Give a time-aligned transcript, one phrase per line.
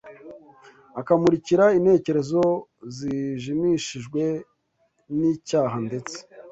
[0.99, 2.41] akamurikira intekerezo
[2.95, 4.23] zijimishijwe
[5.17, 6.17] n’icyaha ndetse